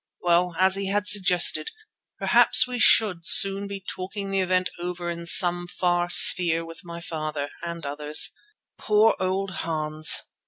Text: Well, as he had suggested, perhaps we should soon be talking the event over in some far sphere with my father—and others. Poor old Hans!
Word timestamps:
Well, 0.23 0.55
as 0.59 0.73
he 0.73 0.87
had 0.87 1.05
suggested, 1.05 1.69
perhaps 2.17 2.65
we 2.67 2.79
should 2.79 3.19
soon 3.23 3.67
be 3.67 3.85
talking 3.87 4.31
the 4.31 4.39
event 4.39 4.71
over 4.81 5.11
in 5.11 5.27
some 5.27 5.67
far 5.67 6.09
sphere 6.09 6.65
with 6.65 6.83
my 6.83 6.99
father—and 6.99 7.85
others. 7.85 8.31
Poor 8.79 9.15
old 9.19 9.51
Hans! 9.61 10.23